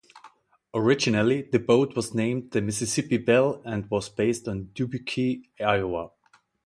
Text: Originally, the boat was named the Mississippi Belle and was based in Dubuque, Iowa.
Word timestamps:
Originally, 0.73 1.43
the 1.43 1.59
boat 1.59 1.95
was 1.95 2.11
named 2.11 2.49
the 2.49 2.59
Mississippi 2.59 3.17
Belle 3.19 3.61
and 3.63 3.87
was 3.91 4.09
based 4.09 4.47
in 4.47 4.71
Dubuque, 4.73 5.43
Iowa. 5.63 6.09